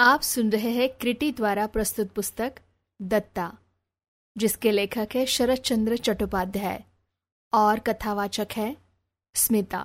आप 0.00 0.20
सुन 0.20 0.50
रहे 0.50 0.70
हैं 0.70 0.88
क्रिटी 0.88 1.32
द्वारा 1.32 1.66
प्रस्तुत 1.66 2.10
पुस्तक 2.10 2.54
दत्ता, 3.02 3.58
जिसके 4.36 4.70
लेखक 4.70 5.08
है 5.14 5.26
शरद 5.26 5.58
चंद्र 5.58 5.96
चट्टोपाध्याय 5.96 6.84
और 7.52 7.78
कथावाचक 7.78 8.48
है 8.52 8.76
स्मिता। 9.34 9.80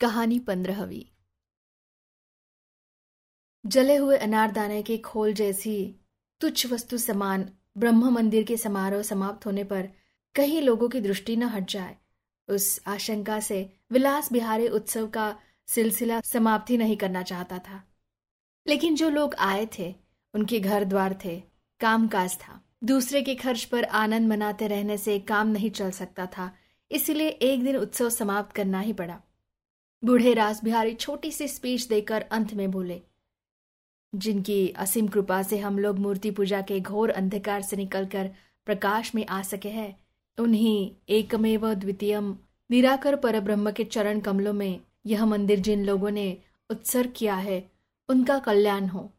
कहानी 0.00 0.38
पंद्रहवीं। 0.38 1.04
जले 3.66 3.96
हुए 3.96 4.16
अनारदाने 4.16 4.82
के 4.82 4.98
खोल 4.98 5.32
जैसी 5.32 5.96
तुच्छ 6.40 6.66
वस्तु 6.66 6.98
समान 6.98 7.48
ब्रह्म 7.76 8.10
मंदिर 8.10 8.44
के 8.44 8.56
समारोह 8.56 9.02
समाप्त 9.02 9.46
होने 9.46 9.64
पर 9.64 9.88
कहीं 10.34 10.62
लोगों 10.62 10.88
की 10.88 11.00
दृष्टि 11.00 11.36
न 11.36 11.42
हट 11.42 11.70
जाए, 11.70 11.96
उस 12.48 12.80
आशंका 12.86 13.40
से 13.40 13.78
विलास 13.92 14.32
बिहारी 14.32 14.68
उत्सव 14.68 15.06
का 15.06 15.38
सिलसिला 15.66 16.20
समाप्ति 16.20 16.76
नहीं 16.76 16.96
करना 16.96 17.22
चाहता 17.22 17.58
था। 17.58 17.82
लेकिन 18.66 18.94
जो 18.94 19.08
लोग 19.08 19.34
आए 19.34 19.66
थे, 19.78 19.94
उनके 20.34 20.60
घर 20.60 20.84
द्वार 20.84 21.18
थे 21.24 21.42
काम 21.80 22.06
काज 22.08 22.36
था। 22.36 22.60
दूसरे 22.84 23.22
के 23.22 23.34
खर्च 23.34 23.64
पर 23.64 23.84
आनंद 23.84 24.28
मनाते 24.28 24.66
रहने 24.68 24.96
से 24.98 25.18
काम 25.18 25.48
नहीं 25.48 25.70
चल 25.70 25.90
सकता 25.90 26.26
था, 26.26 26.50
इसलिए 26.90 27.28
एक 27.28 27.64
दिन 27.64 27.76
उत्सव 27.76 28.08
समाप्त 28.10 28.54
करना 28.56 28.80
ही 28.80 28.92
पड़ा। 28.92 29.20
बूढ़े 30.02 30.34
रास 30.34 30.62
बिहारी 30.64 30.94
छोटी 30.94 31.30
सी 31.32 31.48
स्पीच 31.48 31.86
देकर 31.86 32.22
अंत 32.22 32.54
में 32.54 32.70
बोले, 32.70 33.00
जिनकी 34.12 34.68
असीम 34.78 35.08
कृपा 35.08 35.42
से 35.42 35.58
हम 35.58 35.78
लोग 35.78 35.98
मूर्ति 35.98 36.30
पूजा 36.30 36.60
के 36.60 36.80
घोर 36.80 37.10
अंधकार 37.10 37.62
से 37.62 37.76
निकलकर 37.76 38.30
प्रकाश 38.66 39.14
में 39.14 39.24
आ 39.26 39.40
सके 39.42 39.68
हैं, 39.68 39.96
उन्हीं 40.38 40.90
एकमेव 41.08 41.72
द्वितीयम 41.74 42.36
निराकर 42.70 43.16
पर 43.16 43.40
ब्रह्म 43.40 43.70
के 43.70 43.84
चरण 43.84 44.20
कमलों 44.20 44.52
में 44.52 44.80
यह 45.06 45.24
मंदिर 45.26 45.60
जिन 45.60 45.84
लोगों 45.84 46.10
ने 46.10 46.36
उत्सर्ग 46.70 47.12
किया 47.16 47.34
है 47.36 47.69
उनका 48.10 48.38
कल्याण 48.38 48.86
हो। 48.88 49.10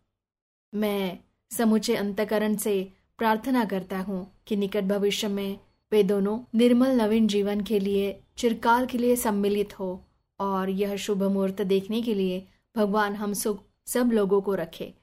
मैं 0.73 1.18
समुचे 1.52 1.95
अंतकरण 1.95 2.55
से 2.55 2.94
प्रार्थना 3.17 3.66
करता 3.66 4.00
हूँ 4.00 4.25
कि 4.48 4.56
निकट 4.56 4.83
भविष्य 4.83 5.28
में 5.28 5.59
वे 5.92 6.03
दोनों 6.03 6.39
निर्मल 6.56 6.92
नवीन 6.92 7.28
जीवन 7.28 7.61
के 7.61 7.80
लिए, 7.80 8.23
चिरकाल 8.38 8.86
के 8.86 8.98
लिए 8.98 9.16
सम्मिलित 9.16 9.80
हो 9.80 10.06
और 10.39 10.70
यह 10.70 10.95
शुभ 10.95 11.23
मुहूर्त 11.23 11.61
देखने 11.61 12.02
के 12.02 12.14
लिए 12.14 12.48
भगवान 12.75 13.16
हम 13.16 13.33
सुख 13.33 13.64
सब 13.88 14.11
लोगों 14.11 14.42
को 14.42 14.56
रखे। 14.56 14.94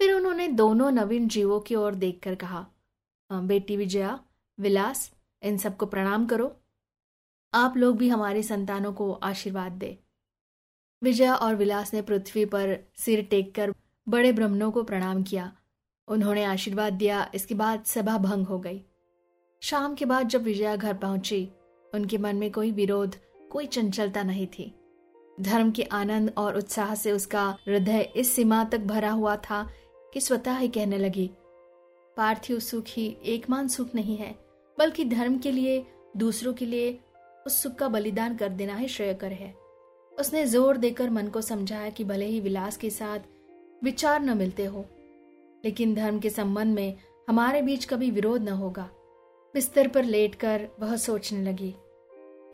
फिर 0.00 0.12
उन्होंने 0.14 0.48
दोनों 0.48 0.90
नवीन 0.90 1.28
जीवों 1.28 1.60
की 1.60 1.74
ओर 1.74 1.94
देखकर 1.94 2.34
कहा 2.34 2.66
बेटी 3.30 3.76
विजया, 3.76 4.18
विलास, 4.58 5.10
इन 5.42 5.58
सबको 5.58 5.86
प्रणाम 5.86 6.26
करो। 6.26 6.56
आप 7.54 7.76
लोग 7.76 7.96
भी 7.96 8.08
हमारी 8.08 8.42
संतानों 8.42 8.92
को 8.92 9.12
आशीर्वाद 9.12 9.72
दे। 9.72 9.98
विजया 11.02 11.34
और 11.34 11.54
विलास 11.54 11.94
ने 11.94 12.02
पृथ्वी 12.02 12.44
पर 12.44 12.78
सिर 12.96 13.22
टेक 13.22 13.54
कर 13.54 13.74
बड़े 14.08 14.32
ब्राह्मणों 14.32 14.70
को 14.70 14.82
प्रणाम 14.82 15.22
किया। 15.22 15.52
उन्होंने 16.08 16.44
आशीर्वाद 16.44 16.92
दिया। 16.92 17.30
इसके 17.34 17.54
बाद 17.54 17.84
सभा 17.84 18.18
भंग 18.18 18.46
हो 18.46 18.58
गई। 18.58 18.84
शाम 19.62 19.94
के 19.94 20.04
बाद 20.04 20.28
जब 20.28 20.42
विजया 20.42 20.76
घर 20.76 20.94
पहुँची, 20.94 21.48
उनके 21.94 22.18
मन 22.18 22.36
में 22.36 22.52
कोई 22.52 22.70
विरोध, 22.70 23.16
कोई 23.50 23.66
चंचलता 23.66 24.22
नहीं 24.22 24.46
थी। 24.46 24.74
धर्म 25.40 25.70
के 25.70 25.82
आनंद 25.82 26.32
और 26.38 26.56
उत्साह 26.56 26.94
से 26.94 27.12
उसका 27.12 27.56
हृदय 27.68 28.12
इस 28.16 28.32
सीमा 28.32 28.64
तक 28.64 28.80
भरा 28.80 29.10
हुआ 29.10 29.36
था 29.36 29.68
कि 30.14 30.20
स्वतः 30.20 30.56
ही 30.56 30.68
कहने 30.68 30.98
लगी, 30.98 31.30
पार्थिव 32.16 32.58
सुख 32.58 32.84
ही 32.88 33.16
एकमान 33.24 33.68
सुख 33.68 33.94
नहीं 33.94 34.16
है, 34.16 34.34
बल्कि 34.78 35.04
धर्म 35.04 35.38
के 35.38 35.50
लिए, 35.50 35.86
दूसरों 36.16 36.52
के 36.52 36.66
लिए 36.66 37.00
उस 37.46 37.62
सुख 37.62 37.74
का 37.74 37.88
बलिदान 37.88 38.36
कर 38.36 38.48
देना 38.48 38.76
ही 38.76 38.88
श्रेयकर 38.88 39.32
है। 39.32 39.61
उसने 40.22 40.44
ज़ोर 40.46 40.76
देकर 40.76 41.10
मन 41.10 41.28
को 41.28 41.40
समझाया 41.40 41.90
कि 41.90 42.04
भले 42.04 42.26
ही 42.26 42.40
विलास 42.40 42.76
के 42.76 42.88
साथ 42.90 43.20
विचार 43.82 44.20
न 44.22 44.36
मिलते 44.38 44.64
हो, 44.64 44.84
लेकिन 45.64 45.94
धर्म 45.94 46.18
के 46.18 46.30
संबंध 46.30 46.74
में 46.74 46.98
हमारे 47.28 47.62
बीच 47.62 47.84
कभी 47.84 48.10
विरोध 48.10 48.42
न 48.42 48.52
होगा। 48.54 48.88
बिस्तर 49.54 49.88
पर 49.88 50.04
लेटकर 50.04 50.68
वह 50.80 50.94
सोचने 50.96 51.42
लगी। 51.42 51.74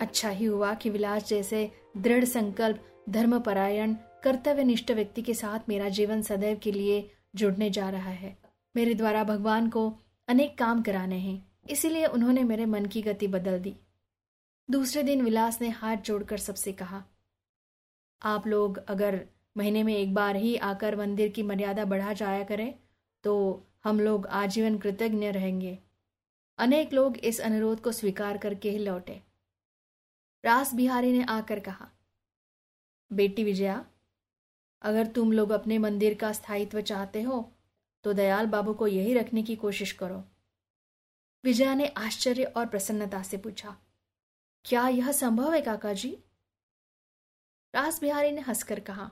अच्छा 0.01 0.29
ही 0.29 0.45
हुआ 0.45 0.73
कि 0.75 0.91
विलास 0.91 1.29
जैसे 1.29 1.71
दृढ़ 1.97 2.25
संकल्प, 2.25 2.81
धर्मपरायण, 3.09 3.95
कर्तव्यनिष्ठ 4.25 4.91
व्यक्ति 4.91 5.23
के 5.23 5.35
साथ 5.35 5.69
मेरा 5.69 5.89
जीवन 5.91 6.23
सदैव 6.23 6.59
के 6.63 6.73
लिए 6.73 7.11
जुड़ने 7.37 7.71
जा 7.71 7.91
रहा 7.91 8.11
है। 8.13 8.37
मेरे 8.75 8.95
द्वारा 8.95 9.25
भगवान 9.25 9.69
को 9.69 9.93
अनेक 10.29 10.57
काम 10.59 10.83
कराने 10.83 11.19
हैं, 11.19 11.45
इसीलिए 11.71 12.07
उन्होंने 12.07 12.45
मेरे 12.45 12.67
मन 12.67 12.87
की 12.87 13.03
गति 13.03 13.29
बदल 13.29 13.59
दी। 13.59 13.77
दूसरे 14.69 15.03
दिन 15.03 15.23
विलास 15.23 15.61
ने 15.61 15.69
हाथ 15.75 15.97
जोड़कर 15.97 16.39
सबसे 16.39 16.73
कहा 16.73 17.05
आप 18.23 18.47
लोग 18.47 18.79
अगर 18.89 19.21
महीने 19.57 19.83
में 19.83 19.95
एक 19.97 20.15
बार 20.15 20.37
ही 20.37 20.57
आकर 20.65 20.97
मंदिर 20.97 21.29
की 21.29 21.43
मर्यादा 21.43 21.85
बढ़ा 21.85 22.13
जाया 22.13 22.45
करें 22.45 22.73
तो 23.25 23.35
हम 23.85 24.01
लोग 24.01 24.27
आजीवन 24.27 24.79
कृतज्ञ 24.79 25.31
रहेंगे। 25.31 25.79
अनेक 26.59 26.93
लोग 26.93 27.17
इस 27.19 27.41
अनुरोध 27.41 27.81
को 27.81 27.93
स्वीकार 27.93 28.39
करके 28.39 28.71
ही 28.71 28.79
लौटे। 28.79 29.21
रास 30.45 30.75
बिहारी 30.75 31.13
ने 31.13 31.25
आकर 31.25 31.61
कहा, 31.61 31.89
बेटी 33.11 33.45
विजया, 33.45 33.85
अगर 34.83 35.07
तुम 35.09 35.33
लोग 35.33 35.51
अपने 35.51 35.79
मंदिर 35.79 36.15
का 36.15 36.33
स्थायित्व 36.33 36.81
चाहते 36.83 37.23
हो 37.23 37.41
तो 38.05 38.13
दयाल 38.13 38.47
बाबू 38.47 38.75
को 38.75 38.87
यही 38.87 39.15
रखने 39.15 39.43
की 39.43 39.57
कोशिश 39.57 39.93
करो। 39.93 40.23
विजया 41.45 41.75
ने 41.75 41.87
आश्चर्य 41.99 42.45
और 42.47 42.67
प्रसन्नता 42.67 43.23
से 43.23 43.37
पूछा, 43.37 43.77
क्या 44.65 44.87
यह 44.89 45.13
संभव 45.13 45.53
है 45.55 45.61
काका 45.63 45.93
जी 45.93 46.17
रास 47.75 48.01
बिहारी 48.01 48.31
ने 48.31 48.41
हंसकर 48.41 48.81
कहा 48.81 49.11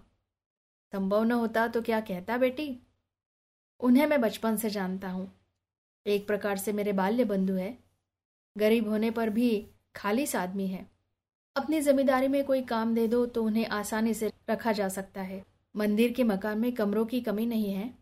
संभव 0.93 1.25
न 1.25 1.33
होता 1.33 1.67
तो 1.69 1.83
क्या 1.83 2.01
कहता 2.01 2.37
बेटी? 2.39 2.79
उन्हें 3.81 4.07
मैं 4.07 4.21
बचपन 4.21 4.57
से 4.57 4.71
जानता 4.71 5.09
हूँ। 5.09 5.31
एक 6.07 6.27
प्रकार 6.27 6.57
से 6.57 6.73
मेरे 6.73 6.93
बाल्य 6.93 7.25
बंधु 7.25 7.55
है। 7.55 7.77
गरीब 8.57 8.89
होने 8.89 9.11
पर 9.11 9.31
भी 9.31 9.67
खालिस 9.97 10.35
आदमी 10.37 10.67
है। 10.67 10.87
अपनी 11.57 11.81
ज़िम्मेदारी 11.81 12.29
में 12.29 12.45
कोई 12.45 12.63
काम 12.63 12.95
दे 12.95 13.07
दो 13.09 13.25
तो 13.27 13.45
उन्हें 13.45 13.67
आसानी 13.67 14.15
से 14.15 14.33
रखा 14.51 14.73
जा 14.73 14.89
सकता 14.89 15.23
है। 15.23 15.45
मंदिर 15.75 16.13
के 16.13 16.25
मकान 16.25 16.59
में 16.59 16.73
कमरों 16.73 17.05
की 17.07 17.21
कमी 17.21 17.47
नहीं 17.47 17.73
है। 17.73 17.93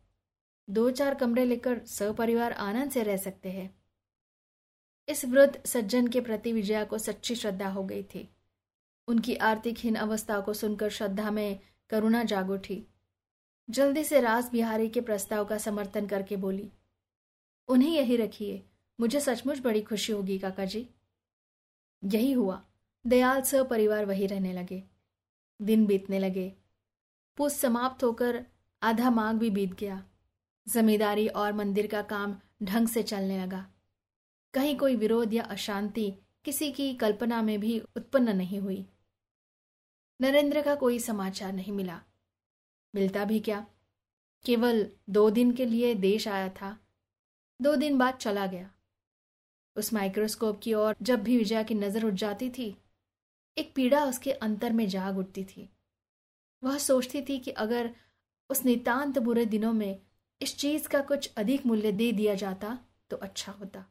दो 0.69 0.91
चार 0.91 1.15
कमरे 1.15 1.45
लेकर 1.45 1.85
सपरिवार 1.87 2.53
आनंद 2.53 2.91
से 2.91 3.03
रह 3.03 3.17
सकते 3.17 3.51
हैं। 3.51 3.75
इस 5.09 5.25
वृद्ध 5.25 5.65
सज्जन 5.67 6.07
के 6.07 6.21
प्रति 6.21 6.53
विजया 6.53 6.85
को 6.85 6.99
सच्ची 6.99 7.35
श्रद्धा 7.35 7.69
हो 7.69 7.85
गई 7.85 8.03
थी। 8.05 8.29
उनकी 9.09 9.35
आर्थिकहीन 9.35 9.95
अवस्था 9.95 10.41
को 10.41 10.55
सुनकर 10.55 10.89
श्रद्धा 10.89 11.31
में 11.31 11.61
करुणा 11.91 12.23
जाग 12.25 12.51
उठी 12.51 12.87
जल्दी 13.71 14.05
से 14.05 14.21
रास 14.21 14.51
बिहारी 14.51 14.89
के 14.89 15.01
प्रस्ताव 15.01 15.45
का 15.45 15.59
समर्थन 15.59 16.07
करके 16.07 16.37
बोली, 16.37 16.73
उन्हें 17.69 17.91
यही 17.91 18.17
रखिए, 18.17 18.67
मुझे 19.01 19.21
सचमुच 19.21 19.61
बड़ी 19.61 19.83
खुशी 19.83 20.13
होगी, 20.13 20.39
काका 20.39 20.65
जी। 20.65 20.89
यही 22.05 22.33
हुआ। 22.33 22.65
दयाल 23.07 23.43
स 23.43 23.55
परिवार 23.55 24.05
वही 24.05 24.27
रहने 24.27 24.53
लगे। 24.53 24.83
दिन 25.63 25.87
बीतने 25.87 26.19
लगे। 26.19 26.53
पुष 27.37 27.53
समाप्त 27.53 28.05
होकर 28.05 28.47
आधा 28.83 29.11
माघ 29.11 29.37
भी 29.37 29.51
बीत 29.51 29.75
गया। 29.75 30.05
जमींदारी 30.69 31.29
और 31.29 31.53
मंदिर 31.53 31.87
का 31.87 32.03
काम 32.03 32.37
ढंग 32.63 32.89
से 32.89 33.03
चलने 33.03 33.43
लगा। 33.43 33.67
कहीं 34.55 34.77
कोई 34.77 34.97
विरोध 34.97 35.35
या 35.35 35.43
अशांति 35.43 36.15
किसी 36.45 36.73
की 36.73 36.95
कल्पना 36.95 37.43
में 37.43 37.61
भी 37.61 37.81
उत्पन्न 37.97 38.37
नहीं 38.37 38.59
हुई। 38.59 38.87
नरेंद्र 40.21 40.63
का 40.63 40.75
कोई 40.75 40.99
समाचार 40.99 41.53
नहीं 41.53 41.73
मिला। 41.73 42.01
मिलता 42.95 43.25
भी 43.25 43.41
क्या? 43.41 43.67
केवल 44.45 44.91
दो 45.11 45.31
दिन 45.31 45.53
के 45.53 45.67
लिए 45.67 45.95
देश 45.95 46.29
आया 46.29 46.49
था। 46.49 46.79
दो 47.63 47.77
दिन 47.77 47.99
बाद 47.99 48.15
चला 48.15 48.47
गया। 48.47 48.71
उस 49.77 49.93
माइक्रोस्कोप 49.93 50.61
की 50.63 50.75
ओर 50.75 50.97
जब 51.03 51.23
भी 51.23 51.37
विजया 51.39 51.63
की 51.63 51.75
नज़र 51.75 52.05
उठ 52.05 52.13
जाती 52.13 52.51
थी, 52.51 52.77
एक 53.59 53.73
पीड़ा 53.75 54.05
उसके 54.05 54.33
अंतर 54.33 54.73
में 54.73 54.89
जाग 54.89 55.19
उठती 55.19 55.45
थी। 55.45 55.71
वह 56.63 56.79
सोचती 56.79 57.23
थी 57.23 57.39
कि 57.39 57.51
अगर 57.51 57.91
उस 58.51 58.65
नितांत 58.65 59.19
बुरे 59.19 59.47
दिनों 59.47 59.73
में 59.73 60.01
इस 60.43 60.57
चीज़ 60.57 60.89
का 60.89 61.01
कुछ 61.01 61.33
अधिक 61.37 61.67
मूल्य 61.67 61.93
दे 61.93 62.13
दिया 62.13 62.35
जाता 62.35 62.79
तो 63.11 63.17
अच्छा 63.17 63.53
होता। 63.53 63.85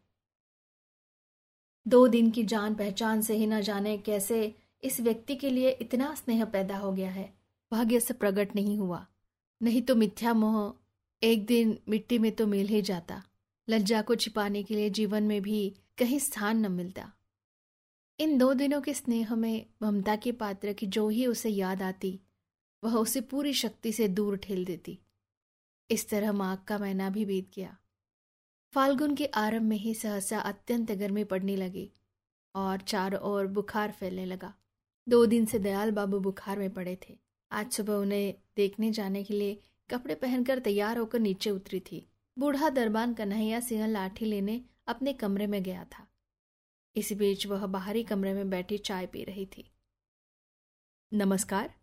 दो 1.87 2.07
दिन 2.07 2.31
की 2.31 2.43
जान 2.43 2.75
पहचान 2.75 3.21
से 3.21 3.35
ही 3.35 3.47
न 3.47 3.61
जाने 3.61 3.97
कैसे 3.97 4.55
इस 4.83 4.99
व्यक्ति 4.99 5.35
के 5.35 5.49
लिए 5.49 5.69
इतना 5.69 6.15
स्नेह 6.15 6.45
पैदा 6.45 6.77
हो 6.77 6.91
गया 6.91 7.11
है। 7.11 7.33
भाग्य 7.71 7.99
से 7.99 8.13
प्रकट 8.13 8.55
नहीं 8.55 8.77
हुआ। 8.77 9.07
नहीं 9.61 9.81
तो 9.81 9.95
मिथ्या 9.95 10.33
मोह 10.33 10.73
एक 11.23 11.45
दिन 11.45 11.79
मिट्टी 11.89 12.17
में 12.19 12.31
तो 12.31 12.47
मिल 12.47 12.67
ही 12.67 12.81
जाता। 12.81 13.23
लज्जा 13.69 14.01
को 14.01 14.15
छिपाने 14.15 14.63
के 14.63 14.75
लिए 14.75 14.89
जीवन 14.89 15.23
में 15.23 15.41
भी 15.41 15.75
कहीं 15.97 16.19
स्थान 16.19 16.65
न 16.65 16.71
मिलता। 16.71 17.11
इन 18.19 18.37
दो 18.37 18.53
दिनों 18.53 18.81
के 18.81 18.93
स्नेह 18.93 19.35
में 19.35 19.65
ममता 19.81 20.15
के 20.15 20.31
पात्र 20.31 20.73
की 20.73 20.87
जो 20.87 21.09
ही 21.09 21.25
उसे 21.27 21.49
याद 21.49 21.81
आती, 21.81 22.19
वह 22.83 22.95
उसे 22.95 23.21
पूरी 23.21 23.53
शक्ति 23.53 23.91
से 23.91 24.07
दूर 24.07 24.37
ठेल 24.37 24.65
देती। 24.65 24.99
इस 25.91 26.09
तरह 26.09 26.31
माघ 26.31 26.57
का 26.67 26.77
महीना 26.77 27.09
भी 27.09 27.25
बीत 27.25 27.51
गया। 27.55 27.77
फाल्गुन 28.73 29.15
के 29.15 29.25
आरंभ 29.25 29.63
में 29.63 29.77
ही 29.77 29.93
सहसा 29.93 30.39
अत्यंत 30.39 30.91
गर्मी 30.91 31.23
पड़ने 31.23 31.55
लगी 31.55 31.91
और 32.55 32.77
चारों 32.77 33.21
ओर 33.21 33.47
बुखार 33.47 33.91
फैलने 33.91 34.25
लगा। 34.25 34.53
दो 35.09 35.25
दिन 35.25 35.45
से 35.45 35.59
दयाल 35.59 35.91
बाबू 35.91 36.19
बुखार 36.19 36.59
में 36.59 36.73
पड़े 36.73 36.97
थे। 37.09 37.19
आज 37.51 37.71
सुबह 37.71 37.93
उन्हें 37.93 38.35
देखने 38.55 38.91
जाने 38.91 39.23
के 39.23 39.33
लिए 39.33 39.61
कपड़े 39.89 40.15
पहनकर 40.15 40.59
तैयार 40.59 40.97
होकर 40.97 41.19
नीचे 41.19 41.49
उतरी 41.49 41.79
थी। 41.79 42.09
बूढ़ा 42.39 42.69
दरबान 42.69 43.13
कन्हैया 43.13 43.59
सिंह 43.59 43.87
लाठी 43.87 44.25
लेने 44.25 44.65
अपने 44.87 45.13
कमरे 45.13 45.47
में 45.47 45.63
गया 45.63 45.83
था। 45.83 46.07
इसी 46.95 47.15
बीच 47.15 47.47
वह 47.47 47.65
बाहरी 47.65 48.03
कमरे 48.03 48.33
में 48.33 48.49
बैठी 48.49 48.77
चाय 48.77 49.05
पी 49.05 49.23
रही 49.23 49.45
थी। 49.45 49.71
नमस्कार। 51.13 51.73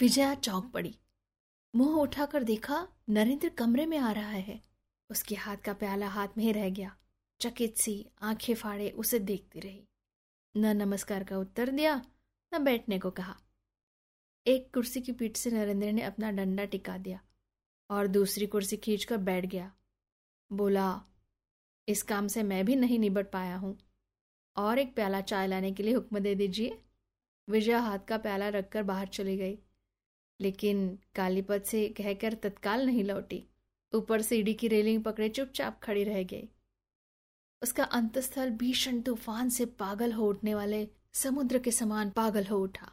विजया 0.00 0.34
चौंक 0.34 0.72
पड़ी। 0.72 0.98
मुँह 1.76 2.00
उठाकर 2.00 2.42
देखा 2.42 2.88
नरेंद्र 3.08 3.48
कमरे 3.48 3.86
में 3.86 3.98
आ 3.98 4.12
रहा 4.12 4.30
है। 4.30 4.62
उसके 5.10 5.34
हाथ 5.34 5.56
का 5.56 5.72
प्याला 5.72 6.08
हाथ 6.08 6.28
में 6.38 6.52
रह 6.52 6.70
गया। 6.70 6.96
चकित 7.40 7.76
सी 7.76 8.06
आँखें 8.22 8.54
फाड़े 8.54 8.90
उसे 8.90 9.18
देखती 9.18 9.60
रही। 9.60 9.88
न 10.58 10.66
नमस्कार 10.66 11.24
का 11.24 11.38
उत्तर 11.38 11.70
दिया, 11.70 12.02
न 12.54 12.64
बैठने 12.64 12.98
को 12.98 13.10
कहा। 13.10 13.36
एक 14.46 14.74
कुर्सी 14.74 15.00
की 15.00 15.12
पीठ 15.12 15.36
से 15.36 15.50
नरेंद्र 15.50 15.92
ने 15.92 16.02
अपना 16.02 16.30
डंडा 16.30 16.64
टिका 16.64 16.98
दिया 16.98 17.20
और 17.90 18.06
दूसरी 18.06 18.46
कुर्सी 18.46 18.76
खींचकर 18.76 19.16
बैठ 19.16 19.46
गया। 19.46 19.72
बोला, 20.52 21.02
इस 21.88 22.02
काम 22.02 22.28
से 22.28 22.42
मैं 22.42 22.64
भी 22.64 22.76
नहीं 22.76 22.98
निबट 22.98 23.30
पाया 23.30 23.56
हूँ। 23.56 23.78
और 24.56 24.78
एक 24.78 24.94
प्याला 24.94 25.20
चाय 25.20 25.46
लाने 25.46 25.72
के 25.72 25.82
लिए 25.82 25.94
हुक्म 25.94 26.18
दे 26.18 26.34
दीजिए। 26.34 26.82
विजया 27.48 27.78
हाथ 27.78 27.98
का 27.98 28.18
प्याला 28.18 28.48
रखकर 28.48 28.82
बाहर 28.82 29.06
चली 29.06 29.36
गई, 29.36 29.58
लेकिन 30.40 30.98
कालीपत 31.14 31.62
से 31.62 31.88
कहकर 31.88 32.34
तत्काल 32.34 32.86
नहीं 32.86 33.04
लौटी। 33.04 33.46
ऊपर 33.94 34.22
सीढ़ी 34.22 34.54
की 34.54 34.68
रेलिंग 34.68 35.04
पकड़े 35.04 35.28
चुपचाप 35.28 35.80
खड़ी 35.82 36.04
रह 36.04 36.22
गई। 36.22 36.48
उसका 37.62 37.84
अंतस्थल 37.84 38.50
भीषण 38.50 39.00
तूफ़ान 39.00 39.48
से 39.48 39.64
पागल 39.78 40.12
हो 40.12 40.28
उठने 40.28 40.54
वाले 40.54 40.86
समुद्र 41.14 41.58
के 41.58 41.70
समान 41.70 42.10
पागल 42.10 42.46
हो 42.46 42.58
उठा। 42.58 42.90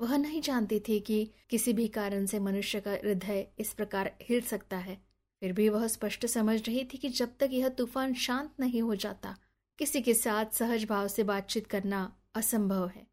वह 0.00 0.16
नहीं 0.16 0.40
जानती 0.42 0.78
थी 0.80 0.98
कि 1.00 1.24
किसी 1.50 1.72
भी 1.72 1.86
कारण 1.88 2.26
से 2.26 2.38
मनुष्य 2.38 2.80
का 2.80 2.92
हृदय 2.92 3.46
इस 3.58 3.72
प्रकार 3.72 4.12
हिल 4.22 4.40
सकता 4.40 4.76
है। 4.78 4.96
फिर 5.42 5.52
भी 5.52 5.68
वह 5.68 5.86
स्पष्ट 5.86 6.26
समझ 6.26 6.60
रही 6.68 6.84
थी 6.84 6.98
कि 6.98 7.08
जब 7.08 7.36
तक 7.40 7.50
यह 7.52 7.68
तूफ़ान 7.68 8.14
शांत 8.16 8.54
नहीं 8.60 8.82
हो 8.82 8.94
जाता, 8.94 9.36
किसी 9.78 10.02
के 10.02 10.14
साथ 10.14 10.54
सहज 10.54 10.84
भाव 10.84 11.08
से 11.08 11.24
बातचीत 11.24 11.66
करना 11.66 12.10
असंभव 12.34 12.86
है। 12.88 13.06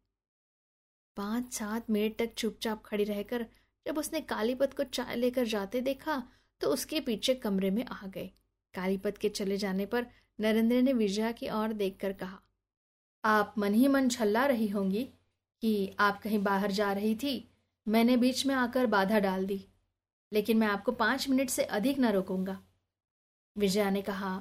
पाँच 1.16 1.52
सात 1.52 1.90
मिनट 1.90 2.18
तक 2.18 2.34
चुपचाप 2.34 2.82
खड़ी 2.84 3.04
रहकर 3.04 3.46
जब 3.86 3.98
उसने 3.98 4.20
कालीपत 4.22 4.74
को 4.74 4.84
चाय 4.84 5.16
लेकर 5.16 5.46
जाते 5.46 5.80
देखा 5.80 6.22
तो 6.60 6.68
उसके 6.68 7.00
पीछे 7.00 7.34
कमरे 7.36 7.70
में 7.70 7.84
आ 7.84 8.06
गए। 8.06 8.30
कालीपत 8.74 9.18
के 9.18 9.28
चले 9.30 9.56
जाने 9.56 9.86
पर 9.86 10.06
नरेंद्र 10.38 10.80
ने 10.82 10.92
विजया 10.92 11.32
की 11.32 11.48
ओर 11.50 11.72
देखकर 11.72 12.12
कहा, 12.12 12.38
आप 13.24 13.54
मन 13.58 13.74
ही 13.74 13.88
मन 13.88 14.08
छल्ला 14.08 14.44
रही 14.46 14.68
होंगी 14.68 15.02
कि 15.62 15.96
आप 16.00 16.20
कहीं 16.22 16.42
बाहर 16.42 16.70
जा 16.70 16.92
रही 16.92 17.14
थी। 17.14 17.50
मैंने 17.86 18.16
बीच 18.16 18.44
में 18.46 18.54
आकर 18.54 18.86
बाधा 18.86 19.18
डाल 19.18 19.46
दी, 19.46 19.64
लेकिन 20.32 20.58
मैं 20.58 20.66
आपको 20.66 20.92
पाँच 20.92 21.28
मिनट 21.28 21.50
से 21.50 21.64
अधिक 21.64 21.98
न 21.98 22.12
रोकूँगा 22.12 22.58
विजया 23.56 23.90
ने 23.90 24.02
कहा 24.02 24.32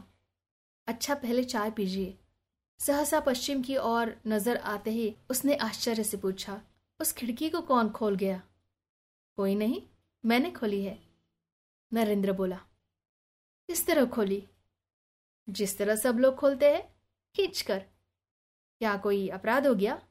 अच्छा 0.88 1.16
पहले 1.16 1.44
चाय 1.44 1.72
पीजिए। 1.72 2.18
सहसा 2.80 3.20
पश्चिम 3.20 3.62
की 3.62 3.78
ओर 3.78 4.16
नज़र 4.28 4.58
आते 4.58 4.92
ही 4.92 5.14
उसने 5.30 5.56
आश्चर्य 5.56 6.04
से 6.04 6.18
पूछा, 6.18 6.62
उस 7.00 7.12
खिड़की 7.12 7.50
को 7.50 7.62
कौन 7.62 7.90
खोल 7.90 8.16
गया? 8.16 8.42
कोई 9.38 9.56
नहीं, 9.56 9.82
मैंने 10.24 10.52
खोली 10.52 10.84
है, 10.84 10.98
नरेंद्र 11.92 12.32
बोला। 12.34 12.60
किस 13.70 13.86
तरह 13.88 14.06
खोली? 14.08 14.44
जिस 15.48 15.78
तरह 15.78 15.96
सब 15.96 16.18
लोग 16.20 16.36
खोलते 16.36 16.72
हैं 16.72 16.82
खींच 17.36 17.62
कर 17.62 17.80
क्या 17.80 18.96
कोई 18.98 19.28
अपराध 19.28 19.68
हो 19.68 19.76
गया? 19.76 20.02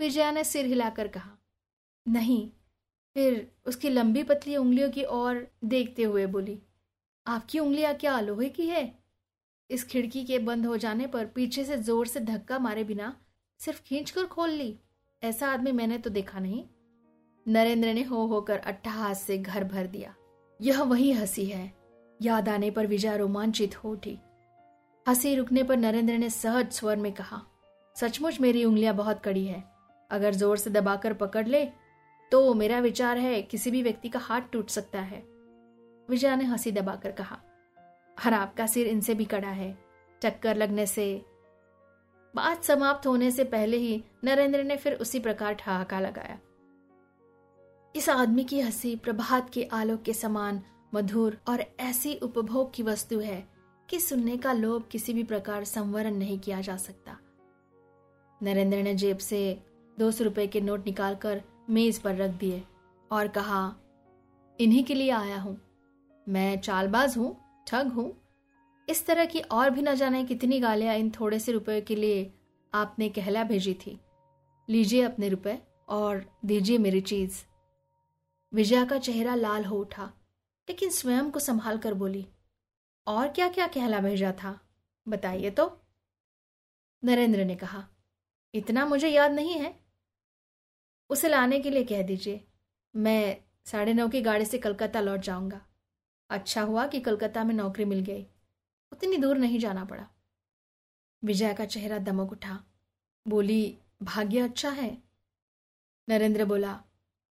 विजया 0.00 0.30
ने 0.30 0.44
सिर 0.44 0.66
हिलाकर 0.66 1.08
कहा, 1.08 1.30
नहीं। 2.06 2.50
फिर 3.16 3.50
उसकी 3.66 3.88
लंबी 3.88 4.22
पतली 4.22 4.56
उंगलियों 4.56 4.90
की 4.90 5.04
ओर 5.04 5.46
देखते 5.64 6.02
हुए 6.02 6.26
बोली 6.26 6.58
आपकी 7.26 7.58
उंगलियाँ 7.58 7.94
क्या 7.94 8.20
लोहे 8.20 8.48
की 8.48 8.66
है? 8.66 8.98
इस 9.70 9.84
खिड़की 9.84 10.24
के 10.24 10.38
बंद 10.38 10.66
हो 10.66 10.76
जाने 10.76 11.06
पर 11.06 11.26
पीछे 11.26 11.64
से 11.64 11.76
ज़ोर 11.76 12.06
से 12.06 12.20
धक्का 12.20 12.58
मारे 12.58 12.84
बिना 12.84 13.14
सिर्फ़ 13.60 13.82
खींचकर 13.82 14.26
खोल 14.26 14.50
ली? 14.50 14.78
ऐसा 15.22 15.48
आदमी 15.48 15.72
मैंने 15.72 15.98
तो 15.98 16.10
देखा 16.10 16.38
नहीं। 16.38 16.64
नरेंद्र 17.46 17.92
ने 17.92 18.02
हो 18.02 18.24
होकर 18.26 18.58
अट्ठाहास 18.58 19.22
से 19.22 19.38
घर 19.38 19.64
भर 19.64 19.86
दिया। 19.86 20.14
यह 20.60 20.82
वही 20.82 21.10
हँसी 21.12 21.44
है। 21.46 21.72
याद 22.22 22.48
आने 22.48 22.70
पर 22.70 22.86
विजय 22.86 23.16
रोमांचित 23.16 23.76
हो 23.76 23.90
उठी। 23.90 24.18
हँसी 25.08 25.34
रुकने 25.34 25.62
पर 25.62 25.76
नरेंद्र 25.76 26.14
ने 26.14 26.28
सहज 26.30 26.72
स्वर 26.72 26.96
में 26.96 27.12
कहा, 27.12 27.40
सचमुच 27.96 28.40
मेरी 28.40 28.64
उंगलियाँ 28.64 28.94
बहुत 28.94 29.22
कड़ी 29.22 29.44
है। 29.46 29.62
अगर 30.10 30.34
ज़ोर 30.34 30.56
से 30.56 30.70
दबाकर 30.70 31.12
पकड़ 31.12 31.46
ले 31.46 31.64
तो 32.32 32.52
मेरा 32.54 32.78
विचार 32.78 33.18
है 33.18 33.40
किसी 33.42 33.70
भी 33.70 33.82
व्यक्ति 33.82 34.08
का 34.08 34.18
हाथ 34.18 34.50
टूट 34.52 34.70
सकता 34.70 35.00
है। 35.00 35.22
विजया 36.08 36.36
ने 36.36 36.44
हँसी 36.44 36.72
दबाकर 36.72 37.12
कहा 37.12 37.40
हर 38.18 38.34
आपका 38.34 38.66
सिर 38.66 38.86
इनसे 38.86 39.14
भी 39.14 39.24
कड़ा 39.24 39.48
है। 39.48 39.72
टक्कर 40.22 40.56
लगने 40.56 40.86
से, 40.86 41.22
बात 42.34 42.64
समाप्त 42.64 43.06
होने 43.06 43.30
से 43.30 43.44
पहले 43.46 43.76
ही 43.76 44.02
नरेंद्र 44.24 44.62
ने 44.64 44.76
फिर 44.76 44.94
उसी 44.94 45.20
प्रकार 45.20 45.54
ठहाका 45.54 46.00
लगाया। 46.00 46.38
इस 47.94 48.08
आदमी 48.08 48.44
की 48.44 48.60
हँसी 48.60 48.96
प्रभात 48.96 49.50
के 49.50 49.68
आलोक 49.72 50.02
के 50.02 50.14
समान, 50.14 50.62
मधुर 50.94 51.38
और 51.48 51.64
ऐसी 51.80 52.14
उपभोग 52.14 52.74
की 52.74 52.82
वस्तु 52.82 53.20
है 53.20 53.46
कि 53.88 54.00
सुनने 54.00 54.36
का 54.36 54.52
लोभ 54.52 54.88
किसी 54.92 55.12
भी 55.14 55.22
प्रकार 55.24 55.64
संवरण 55.64 56.14
नहीं 56.14 56.38
किया 56.38 56.60
जा 56.60 56.76
सकता। 56.76 57.16
नरेंद्र 58.40 58.76
ने 58.76 58.94
जेब 58.94 59.18
से 59.18 59.40
दो 59.98 60.10
सौ 60.10 60.24
रुपए 60.24 60.46
के 60.46 60.60
नोट 60.60 60.86
निकालकर 60.86 61.42
मेज 61.70 61.98
पर 61.98 62.16
रख 62.16 62.30
दिए 62.30 62.62
और 63.10 63.28
कहा, 63.28 63.74
इन्हीं 64.58 64.84
के 64.84 64.94
लिए 64.94 65.10
आया 65.10 65.40
हूँ। 65.40 65.56
मैं 66.26 66.60
चालबाज 66.60 67.16
हूँ, 67.16 67.36
ठग 67.66 67.86
हूँ। 67.86 68.12
इस 68.88 69.06
तरह 69.06 69.24
की 69.24 69.40
और 69.40 69.70
भी 69.70 69.82
न 69.82 69.94
जाने 69.94 70.24
कितनी 70.24 70.60
गालियाँ 70.60 70.94
इन 70.94 71.10
थोड़े 71.10 71.38
से 71.38 71.52
रुपए 71.52 71.80
के 71.80 71.96
लिए 71.96 72.32
आपने 72.72 73.08
कहला 73.08 73.44
भेजी 73.44 73.74
थी। 73.74 73.98
लीजिए 74.68 75.02
अपने 75.02 75.28
रुपए 75.28 75.58
और 75.88 76.24
दीजिए 76.44 76.78
मेरी 76.78 77.00
चीज़। 77.00 77.44
विजया 78.52 78.84
का 78.84 78.98
चेहरा 78.98 79.34
लाल 79.34 79.64
हो 79.64 79.78
उठा, 79.78 80.10
लेकिन 80.68 80.90
स्वयं 80.90 81.30
को 81.30 81.40
संभाल 81.40 81.78
कर 81.78 81.94
बोली 81.94 82.26
और 83.08 83.28
क्या 83.28 83.48
क्या 83.48 83.66
कहला 83.66 84.00
भेजा 84.00 84.32
था? 84.32 84.60
बताइए 85.08 85.50
तो। 85.50 85.80
नरेंद्र 87.04 87.44
ने 87.44 87.56
कहा, 87.56 87.88
इतना 88.54 88.86
मुझे 88.86 89.08
याद 89.08 89.32
नहीं 89.32 89.54
है। 89.54 89.80
उसे 91.10 91.28
लाने 91.28 91.60
के 91.60 91.70
लिए 91.70 91.84
कह 91.84 92.02
दीजिए। 92.02 92.48
मैं 92.96 93.44
साढ़े 93.64 93.94
नौ 93.94 94.08
की 94.08 94.20
गाड़ी 94.20 94.44
से 94.44 94.58
कलकत्ता 94.58 95.00
लौट 95.00 95.20
जाऊँगा। 95.20 95.66
अच्छा 96.30 96.62
हुआ 96.62 96.86
कि 96.86 97.00
कलकत्ता 97.00 97.44
में 97.44 97.54
नौकरी 97.54 97.84
मिल 97.84 98.00
गई। 98.00 98.26
उतनी 98.92 99.16
दूर 99.16 99.38
नहीं 99.38 99.58
जाना 99.58 99.84
पड़ा। 99.84 100.08
विजया 101.24 101.52
का 101.52 101.64
चेहरा 101.64 101.98
दमक 101.98 102.32
उठा। 102.32 102.64
बोली, 103.28 103.78
भाग्य 104.02 104.40
अच्छा 104.40 104.70
है। 104.70 105.02
नरेंद्र 106.08 106.44
बोला 106.44 106.84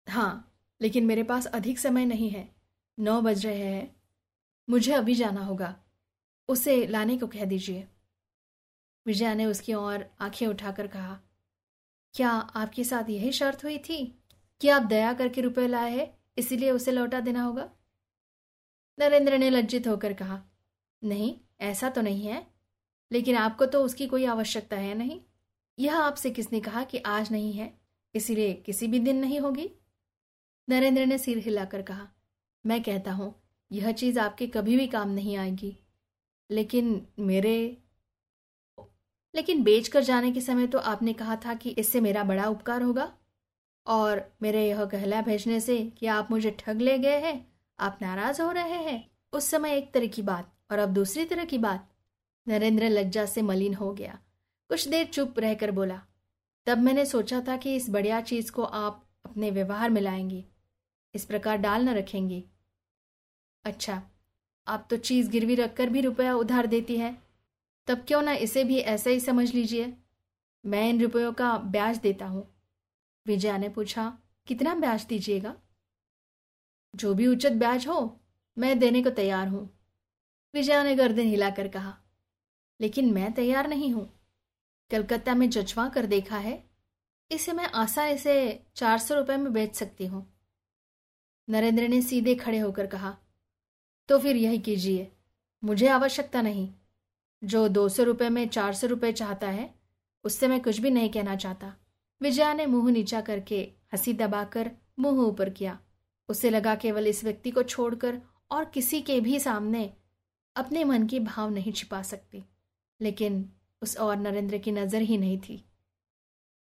हाँ 0.09 0.59
लेकिन 0.81 1.07
मेरे 1.07 1.23
पास 1.23 1.47
अधिक 1.47 1.79
समय 1.79 2.05
नहीं 2.05 2.31
है। 2.31 2.57
नौ 2.99 3.21
बज 3.21 3.47
रहे 3.47 3.67
हैं। 3.67 4.00
मुझे 4.71 4.93
अभी 4.93 5.15
जाना 5.15 5.45
होगा। 5.45 5.77
उसे 6.49 6.87
लाने 6.87 7.19
को 7.19 7.27
कह 7.27 7.45
दीजिए। 7.45 7.89
विजया 9.07 9.35
ने 9.35 9.47
उसकी 9.47 9.75
ओर 9.75 10.07
आँखें 10.21 10.47
उठाकर 10.47 10.87
कहा, 10.87 11.21
क्या 12.15 12.31
आपके 12.31 12.85
साथ 12.85 13.11
यही 13.11 13.33
शर्त 13.33 13.65
हुई 13.65 13.79
थी 13.79 14.25
कि 14.61 14.69
आप 14.69 14.83
दया 14.83 15.12
करके 15.12 15.41
रुपए 15.41 15.67
लाए 15.67 15.97
हैं, 15.97 16.19
इसीलिए 16.39 16.71
उसे 16.71 16.93
लौटा 16.93 17.21
देना 17.21 17.43
होगा? 17.43 17.71
नरेंद्र 18.99 19.39
ने 19.39 19.50
लज्जित 19.50 19.87
होकर 19.87 20.12
कहा, 20.12 20.43
नहीं, 21.05 21.41
ऐसा 21.61 21.91
तो 21.91 22.00
नहीं 22.00 22.27
है, 22.27 22.47
लेकिन 23.12 23.37
आपको 23.37 23.67
तो 23.67 23.85
उसकी 23.85 24.07
कोई 24.07 24.25
आवश्यकता 24.25 24.77
है 24.77 24.95
नहीं। 24.95 25.21
यह 25.79 25.97
आपसे 25.97 26.31
किसने 26.31 26.61
कहा 26.61 26.85
कि 26.85 26.99
आज 26.99 27.33
नहीं 27.33 27.53
है, 27.53 27.81
इसीलिए 28.15 28.55
किसी 28.55 28.87
भी 28.87 28.99
दिन 28.99 29.17
नहीं 29.17 29.41
होगी? 29.41 29.71
नरेंद्र 30.69 31.07
ने 31.07 31.19
सिर 31.19 31.39
हिलाकर 31.39 31.83
कहा, 31.83 32.09
मैं 32.67 32.83
कहता 32.83 33.12
हूँ 33.12 33.40
यह 33.73 33.93
चीज़ 33.93 34.19
आपके 34.19 34.47
कभी 34.47 34.77
भी 34.77 34.87
काम 34.87 35.11
नहीं 35.11 35.37
आएगी। 35.37 35.79
लेकिन 36.50 37.07
मेरे, 37.19 37.77
लेकिन 39.35 39.62
बेचकर 39.62 40.03
जाने 40.03 40.33
के 40.33 40.41
समय 40.41 40.67
तो 40.67 40.79
आपने 40.79 41.12
कहा 41.12 41.37
था 41.37 41.55
कि 41.55 41.71
इससे 41.71 42.00
मेरा 42.00 42.25
बड़ा 42.25 42.47
उपकार 42.47 42.83
होगा। 42.83 43.17
और 43.87 44.33
मेरे 44.43 44.69
यह 44.69 44.85
कहला 44.85 45.23
भेजने 45.23 45.61
से 45.61 45.87
कि 45.87 46.07
आप 46.07 46.31
मुझे 46.31 46.50
ठग 46.50 46.81
ले 46.81 46.99
गए 46.99 47.21
हैं, 47.21 47.53
आप 47.81 47.99
नाराज़ 48.03 48.43
हो 48.43 48.50
रहे 48.53 48.79
हैं, 48.83 49.11
उस 49.33 49.45
समय 49.45 49.77
एक 49.77 49.93
तरह 49.95 50.07
की 50.07 50.23
बात 50.23 50.53
और 50.71 50.79
अब 50.79 50.89
दूसरी 50.89 51.25
तरह 51.25 51.45
की 51.45 51.59
बात। 51.59 51.91
नरेंद्र 52.49 52.89
लज्जा 52.89 53.27
से 53.27 53.43
मलिन 53.43 53.75
हो 53.75 53.93
गया। 53.95 54.19
कुछ 54.69 54.89
देर 54.89 55.07
चुप 55.07 55.39
रहकर 55.39 55.71
बोला, 55.71 56.03
तब 56.67 56.79
मैंने 56.79 57.07
सोचा 57.07 57.41
था 57.49 57.57
कि 57.57 57.77
इस 57.77 57.91
बढ़िया 57.91 58.21
चीज़ 58.21 58.53
को 58.53 58.62
आप 58.62 59.05
अपने 59.25 59.50
व्यवहार 59.50 59.91
में 59.91 60.03
लाएँगे। 60.03 60.45
इस 61.15 61.25
प्रकार 61.25 61.57
डाल 61.57 61.85
न 61.85 61.89
रखेंगे। 61.89 62.45
अच्छा 63.64 64.02
आप 64.67 64.87
तो 64.90 64.97
चीज़ 64.97 65.31
गिरवी 65.31 65.55
रखकर 65.55 65.88
भी 65.88 66.00
रुपया 66.00 66.35
उधार 66.35 66.67
देती 66.67 66.97
है। 66.97 67.17
तब 67.88 68.05
क्यों 68.09 68.23
ना 68.23 68.33
इसे 68.35 68.64
भी 68.64 68.79
ऐसा 68.79 69.11
ही 69.11 69.21
समझ 69.21 69.52
लीजिए। 69.55 69.93
मैं 70.64 70.88
इन 70.90 71.00
रुपयों 71.02 71.33
का 71.33 71.57
ब्याज 71.59 71.99
देता 71.99 72.26
हूँ। 72.26 72.47
विजया 73.26 73.57
ने 73.59 73.69
पूछा, 73.69 74.19
कितना 74.49 74.75
ब्याज 74.75 75.05
दीजिएगा? 75.05 75.55
जो 76.95 77.14
भी 77.14 77.26
उचित 77.26 77.52
ब्याज 77.52 77.87
हो, 77.88 78.21
मैं 78.57 78.79
देने 78.79 79.02
को 79.02 79.11
तैयार 79.11 79.49
हूँ। 79.49 79.69
विजया 80.55 80.83
ने 80.83 80.95
गर्दन 80.97 81.26
हिलाकर 81.26 81.69
कहा, 81.69 81.97
लेकिन 82.81 83.12
मैं 83.12 83.33
तैयार 83.33 83.69
नहीं 83.69 83.93
हूँ। 83.93 84.09
कलकत्ता 84.90 85.35
में 85.35 85.49
जचवा 85.50 85.88
कर 85.88 86.07
देखा 86.07 86.37
है, 86.38 86.62
इसे 87.31 87.52
मैं 87.52 87.67
आसानी 87.67 88.19
से 88.19 88.64
चार 88.76 88.99
सौ 88.99 89.14
रुपये 89.14 89.37
में 89.37 89.52
बेच 89.52 89.75
सकती 89.75 90.07
हूँ। 90.07 90.26
नरेंद्र 91.49 91.88
ने 91.88 92.00
सीधे 92.02 92.35
खड़े 92.35 92.59
होकर 92.59 92.87
कहा 92.87 93.17
तो 94.11 94.19
फिर 94.19 94.37
यही 94.37 94.59
कीजिए। 94.59 95.12
मुझे 95.64 95.88
आवश्यकता 95.88 96.43
नहीं। 96.43 96.75
जो 97.45 97.69
दो 97.69 97.88
सौ 97.88 98.02
रुपये 98.02 98.29
में 98.29 98.49
चार 98.49 98.75
सौ 98.75 98.87
रुपये 98.87 99.12
चाहता 99.12 99.49
है, 99.49 99.75
उससे 100.25 100.49
मैं 100.49 100.61
कुछ 100.61 100.79
भी 100.79 100.90
नहीं 100.90 101.11
कहना 101.11 101.37
चाहता। 101.37 101.75
विजया 102.23 102.52
ने 102.55 102.67
मुँह 102.67 102.90
नीचा 102.90 103.21
करके 103.21 103.61
हँसी 103.93 104.12
दबाकर 104.12 104.71
मुँह 104.99 105.21
ऊपर 105.21 105.50
किया। 105.50 105.79
उसे 106.29 106.50
लगा 106.50 106.75
केवल 106.75 107.07
इस 107.07 107.25
व्यक्ति 107.25 107.50
को 107.50 107.62
छोड़कर 107.62 108.21
और 108.50 108.64
किसी 108.64 109.00
के 109.00 109.21
भी 109.21 109.40
सामने 109.40 109.95
अपने 110.57 110.85
मन 110.85 111.07
की 111.07 111.21
भाव 111.21 111.50
नहीं 111.50 111.73
छिपा 111.73 112.02
सकती। 112.02 112.45
लेकिन 113.00 113.52
उस 113.83 113.97
और 113.97 114.17
नरेंद्र 114.17 114.59
की 114.59 114.73
नज़र 114.73 115.02
ही 115.02 115.19
नहीं 115.19 115.38
थी। 115.38 115.64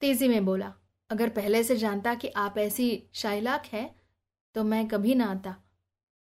तेज़ी 0.02 0.28
में 0.28 0.46
बोला, 0.46 0.74
अगर 1.10 1.30
पहले 1.30 1.64
से 1.64 1.76
जानता 1.76 2.16
कि 2.16 2.28
आप 2.28 2.58
ऐसी 2.58 3.04
शाइलाक 3.14 3.66
है 3.66 3.96
तो 4.56 4.64
मैं 4.64 4.88
कभी 4.88 5.16
ना 5.16 5.26
आता। 5.26 5.56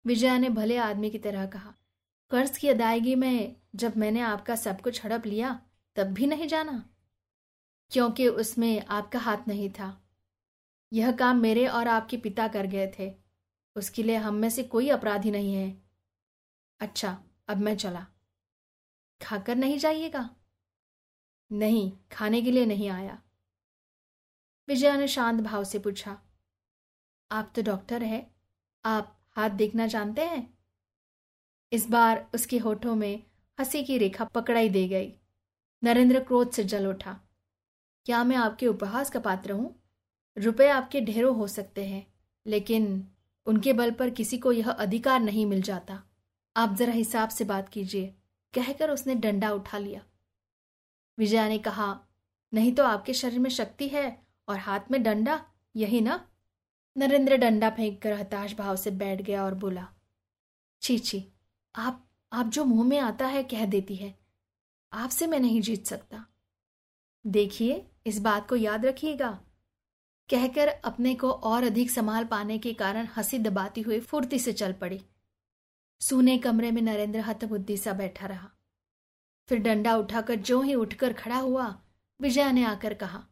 विजया 0.07 0.39
ने 0.39 0.49
भले 0.49 0.77
आदमी 0.77 1.11
की 1.11 1.19
तरह 1.19 1.47
कहा, 1.47 1.75
कर्ज 2.31 2.59
की 2.59 2.69
अदायगी 2.69 3.15
में 3.15 3.57
जब 3.75 3.97
मैंने 3.97 4.21
आपका 4.21 4.57
सब 4.57 4.81
कुछ 4.81 5.05
हड़प 5.05 5.27
लिया, 5.27 5.63
तब 5.97 6.07
भी 6.07 6.27
नहीं 6.27 6.49
जाना। 6.49 6.91
क्योंकि 7.91 8.29
उसमें 8.29 8.87
आपका 8.87 9.19
हाथ 9.19 9.37
नहीं 9.49 9.71
था। 9.71 10.09
यह 10.93 11.13
काम 11.13 11.37
मेरे 11.37 11.67
और 11.67 11.89
आपके 11.89 12.17
पिता 12.17 12.49
कर 12.49 12.67
गए 12.67 12.93
थे। 12.99 13.15
उसके 13.77 14.03
लिए 14.03 14.17
हम 14.17 14.35
में 14.35 14.51
से 14.51 14.63
कोई 14.63 14.89
अपराधी 14.89 15.31
नहीं 15.31 15.55
है। 15.55 15.83
अच्छा 16.81 17.25
अब 17.49 17.57
मैं 17.57 17.77
चला। 17.77 18.07
खाकर 19.23 19.57
नहीं 19.57 19.79
जाइएगा? 19.79 20.37
नहीं, 21.53 21.93
खाने 22.13 22.43
के 22.43 22.51
लिए 22.51 22.67
नहीं 22.67 22.89
आया। 22.89 23.23
विजया 24.69 24.97
ने 24.97 25.09
शांत 25.09 25.41
भाव 25.41 25.65
से 25.65 25.79
पूछा, 25.79 26.23
आप 27.33 27.53
तो 27.57 27.63
डॉक्टर 27.63 28.03
है, 28.03 28.35
आप 28.85 29.22
हाथ 29.37 29.51
देखना 29.51 29.87
जानते 29.87 30.25
हैं? 30.25 30.59
इस 31.73 31.91
बार 31.91 32.31
उसके 32.35 32.59
होठों 32.59 32.95
में 32.95 33.23
हँसी 33.61 33.85
की 33.85 33.99
रेखा 33.99 34.25
पकड़ाई 34.25 34.69
दे 34.69 34.89
गई। 34.89 35.13
नरेंद्र 35.85 36.21
क्रोध 36.21 36.51
से 36.51 36.65
जल 36.65 36.87
उठा। 36.87 37.21
क्या 38.07 38.25
मैं 38.25 38.37
आपके 38.37 38.67
उपहास 38.67 39.11
का 39.11 39.21
पात्र 39.21 39.53
हूँ? 39.53 39.83
रुपए 40.39 40.69
आपके 40.69 41.01
ढेरों 41.01 41.37
हो 41.37 41.47
सकते 41.47 41.85
हैं, 41.87 42.07
लेकिन 42.47 43.09
उनके 43.47 43.73
बल 43.73 43.91
पर 43.91 44.11
किसी 44.11 44.39
को 44.39 44.53
यह 44.53 44.71
अधिकार 44.71 45.21
नहीं 45.21 45.47
मिल 45.47 45.63
जाता। 45.63 46.03
आप 46.57 46.75
जरा 46.75 46.93
हिसाब 46.93 47.29
से 47.29 47.45
बात 47.45 47.69
कीजिए, 47.69 48.15
कहकर 48.55 48.91
उसने 48.91 49.15
डंडा 49.15 49.53
उठा 49.53 49.79
लिया। 49.79 50.03
विजया 51.19 51.49
ने 51.49 51.59
कहा, 51.59 52.01
नहीं 52.55 52.73
तो 52.73 52.85
आपके 52.85 53.15
शरीर 53.15 53.39
में 53.39 53.51
शक्ति 53.51 53.89
है 53.89 54.27
और 54.49 54.57
हाथ 54.57 54.81
में 54.91 55.03
डंडा, 55.03 55.47
यही 55.77 56.01
ना? 56.01 56.29
नरेंद्र 56.97 57.37
डंडा 57.37 57.71
फेंक 57.71 58.03
कर 58.03 58.13
हताश 58.13 58.55
भाव 58.55 58.77
से 58.77 58.91
बैठ 58.91 59.23
गया 59.23 59.45
और 59.45 59.55
बोला, 59.55 59.89
छी 60.83 61.33
आप 61.75 62.09
आप 62.33 62.47
जो 62.47 62.65
मुँह 62.65 62.89
में 62.89 62.99
आता 62.99 63.27
है 63.27 63.43
कह 63.43 63.67
देती 63.67 63.97
है। 63.97 64.19
आपसे 64.93 65.27
मैं 65.27 65.41
नहीं 65.41 65.61
जीत 65.61 65.87
सकता। 65.87 66.27
देखिए, 67.27 67.87
इस 68.07 68.19
बात 68.19 68.49
को 68.49 68.57
याद 68.57 68.87
रखिएगा। 68.87 69.31
कहकर 70.31 70.69
अपने 70.69 71.15
को 71.15 71.31
और 71.31 71.65
अधिक 71.65 71.91
संभाल 71.91 72.25
पाने 72.25 72.59
के 72.59 72.73
कारण 72.75 73.09
हँसी 73.17 73.39
दबाती 73.39 73.81
हुई 73.81 74.01
फुर्ती 74.01 74.39
से 74.39 74.53
चल 74.53 74.73
पड़ी। 74.73 75.01
सूने 76.01 76.39
कमरे 76.39 76.71
में 76.71 76.83
नरेंद्र 76.83 77.21
हतबुद्धि 77.21 77.77
सा 77.77 77.93
बैठा 77.93 78.27
रहा। 78.27 78.51
फिर 79.49 79.59
डंडा 79.59 79.97
उठाकर 79.97 80.35
जो 80.35 80.61
ही 80.63 80.75
उठकर 80.75 81.13
खड़ा 81.13 81.37
हुआ, 81.37 81.83
विजया 82.21 82.51
ने 82.53 82.65
आकर 82.65 82.95
कहा, 82.95 83.25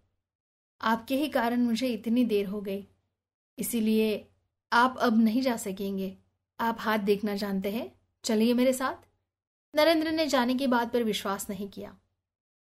आपके 0.81 1.17
ही 1.17 1.29
कारण 1.29 1.61
मुझे 1.61 1.88
इतनी 1.88 2.25
देर 2.25 2.47
हो 2.47 2.61
गई। 2.61 2.87
इसीलिए 3.61 4.29
आप 4.73 4.97
अब 4.99 5.19
नहीं 5.19 5.43
जा 5.43 5.57
सकेंगे। 5.57 6.17
आप 6.61 6.76
हाथ 6.81 6.99
देखना 6.99 7.35
जानते 7.35 7.71
हैं। 7.71 8.00
चलिए 8.25 8.55
मेरे 8.55 8.73
साथ। 8.73 9.09
नरेंद्र 9.75 10.11
ने 10.11 10.26
जाने 10.26 10.55
की 10.55 10.67
बात 10.67 10.93
पर 10.93 11.02
विश्वास 11.02 11.50
नहीं 11.50 11.69
किया। 11.69 11.97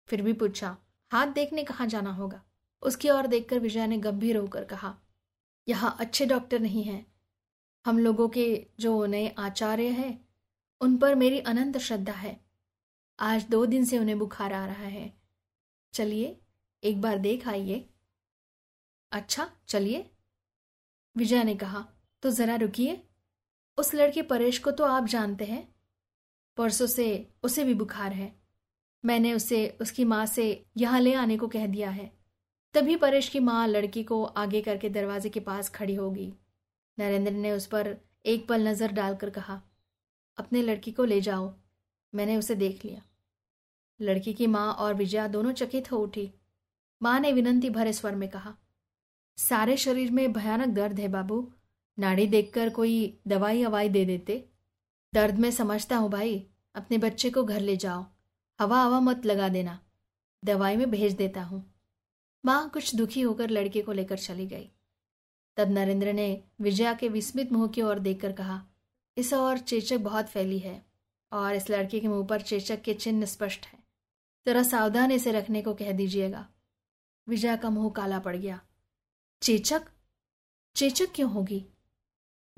फिर 0.07 0.21
भी 0.21 0.33
पूछा, 0.33 0.77
हाथ 1.11 1.27
देखने 1.27 1.63
कहाँ 1.63 1.87
जाना 1.87 2.13
होगा? 2.13 2.43
उसकी 2.81 3.09
ओर 3.09 3.27
देखकर 3.27 3.59
विजया 3.59 3.85
ने 3.85 3.97
गंभीर 3.97 4.37
होकर 4.37 4.63
कहा, 4.65 4.95
यहाँ 5.67 5.95
अच्छे 5.99 6.25
डॉक्टर 6.25 6.59
नहीं 6.59 6.83
हैं। 6.83 7.05
हम 7.85 7.99
लोगों 7.99 8.29
के 8.29 8.65
जो 8.79 9.05
नए 9.05 9.27
आचार्य 9.37 9.87
हैं, 9.87 10.27
उन 10.81 10.97
पर 10.97 11.15
मेरी 11.15 11.39
अनंत 11.39 11.77
श्रद्धा 11.77 12.13
है। 12.13 12.39
आज 13.19 13.45
दो 13.49 13.65
दिन 13.65 13.85
से 13.85 13.99
उन्हें 13.99 14.19
बुखार 14.19 14.53
आ 14.53 14.65
रहा 14.65 14.87
है। 14.87 15.13
चलिए, 15.93 16.41
एक 16.83 17.01
बार 17.01 17.17
देख 17.17 17.47
आइए। 17.47 17.89
अच्छा 19.11 19.51
चलिए। 19.67 20.11
विजया 21.15 21.43
ने 21.43 21.55
कहा 21.55 21.85
तो 22.23 22.29
जरा 22.29 22.55
रुकिए। 22.55 23.01
उस 23.77 23.93
लड़के 23.95 24.21
परेश 24.21 24.57
को 24.59 24.71
तो 24.71 24.83
आप 24.83 25.05
जानते 25.05 25.45
हैं। 25.45 25.67
परसों 26.57 26.87
से 26.87 27.05
उसे 27.43 27.63
भी 27.63 27.73
बुखार 27.73 28.13
है। 28.13 28.31
मैंने 29.03 29.33
उसे, 29.33 29.77
उसकी 29.81 30.03
माँ 30.05 30.25
से 30.25 30.65
यहाँ 30.77 30.99
ले 30.99 31.13
आने 31.13 31.37
को 31.37 31.47
कह 31.47 31.67
दिया 31.67 31.89
है। 31.89 32.11
तभी 32.75 32.95
परेश 32.95 33.29
की 33.29 33.39
माँ 33.39 33.67
लड़की 33.67 34.03
को 34.03 34.23
आगे 34.23 34.61
करके 34.61 34.89
दरवाजे 34.89 35.29
के 35.29 35.39
पास 35.39 35.69
खड़ी 35.69 35.95
होगी 35.95 36.33
नरेंद्र 36.97 37.31
ने 37.31 37.51
उस 37.51 37.65
पर 37.65 37.95
एक 38.25 38.47
पल 38.47 38.67
नज़र 38.67 38.91
डालकर 38.91 39.29
कहा, 39.29 39.61
अपने 40.37 40.61
लड़की 40.61 40.91
को 40.91 41.05
ले 41.05 41.19
जाओ। 41.21 41.53
मैंने 42.13 42.37
उसे 42.37 42.55
देख 42.55 42.85
लिया। 42.85 43.01
लड़की 43.99 44.33
की 44.33 44.47
माँ 44.47 44.71
और 44.73 44.93
विजया 44.93 45.27
दोनों 45.27 45.51
चकित 45.53 45.91
हो 45.91 45.97
उठी। 45.97 46.31
माँ 47.01 47.19
ने 47.19 47.31
विनंती 47.31 47.69
भरे 47.69 47.93
स्वर 47.93 48.15
में 48.15 48.29
कहा 48.29 48.55
सारे 49.37 49.77
शरीर 49.77 50.11
में 50.11 50.33
भयानक 50.33 50.67
दर्द 50.67 50.99
है, 50.99 51.07
बाबू। 51.07 51.51
नाड़ी 51.99 52.27
देखकर 52.27 52.69
कोई 52.69 53.19
दवाई 53.27 53.63
अवाई 53.63 53.89
दे 53.89 54.05
देते। 54.05 54.49
दर्द 55.13 55.35
में 55.35 55.51
समझता 55.51 55.97
हूँ 55.97 56.09
भाई। 56.09 56.47
अपने 56.75 56.97
बच्चे 56.97 57.29
को 57.29 57.43
घर 57.43 57.59
ले 57.59 57.77
जाओ। 57.77 58.05
हवा 58.59 58.81
हवा 58.81 58.99
मत 58.99 59.25
लगा 59.25 59.49
देना। 59.49 59.79
दवाई 60.45 60.75
में 60.75 60.91
भेज 60.91 61.13
देता 61.13 61.43
हूँ। 61.43 61.75
माँ 62.45 62.69
कुछ 62.69 62.95
दुखी 62.95 63.21
होकर 63.21 63.49
लड़के 63.49 63.81
को 63.81 63.91
लेकर 63.91 64.17
चली 64.17 64.47
गई। 64.47 64.71
तब 65.57 65.69
नरेंद्र 65.69 66.13
ने 66.13 66.43
विजया 66.61 66.93
के 66.93 67.09
विस्मित 67.09 67.51
मुँह 67.51 67.67
की 67.67 67.81
ओर 67.81 67.99
देखकर 67.99 68.31
कहा, 68.31 68.65
इस 69.17 69.33
और 69.33 69.57
चेचक 69.57 69.97
बहुत 69.97 70.27
फैली 70.27 70.59
है, 70.59 70.85
और 71.31 71.55
इस 71.55 71.69
लड़के 71.69 71.99
के 71.99 72.07
मुँह 72.07 72.27
पर 72.27 72.41
चेचक 72.41 72.81
के 72.81 72.93
चिन्ह 72.93 73.25
स्पष्ट 73.25 73.65
है। 73.65 73.79
जरा 74.45 74.63
सावधान 74.63 75.11
इसे 75.11 75.31
रखने 75.31 75.61
को 75.61 75.73
कह 75.73 75.91
दीजिएगा। 75.91 76.47
विजया 77.27 77.55
का 77.55 77.69
मुँह 77.69 77.89
काला 77.89 78.19
पड़ 78.19 78.35
गया। 78.35 78.61
चेचक 79.41 79.81
चेचक 80.75 81.05
क्यों 81.15 81.31
होगी? 81.31 81.65